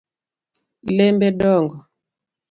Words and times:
Lembe 0.95 1.27
dongo 1.39 1.77